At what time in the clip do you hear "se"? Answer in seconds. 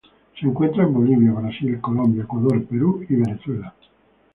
0.33-0.47